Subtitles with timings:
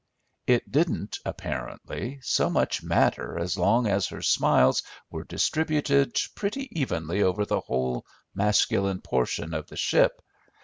[0.47, 4.81] It didn't, apparently, so much matter as long as her smiles
[5.11, 10.23] were distributed pretty evenly over the whole masculine portion of the ship.